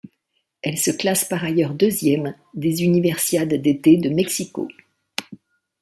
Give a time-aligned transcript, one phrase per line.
[0.63, 4.67] Elle se classe par ailleurs deuxième des Universiades d'été de Mexico.